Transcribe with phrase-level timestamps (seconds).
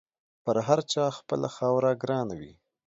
[0.43, 2.51] پر هر چا خپله خاوره ګرانه وي.